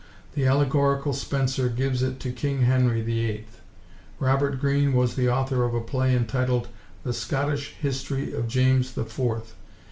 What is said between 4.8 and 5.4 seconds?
was the